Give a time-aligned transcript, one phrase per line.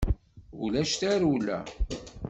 [0.63, 1.59] Ulac tarewla.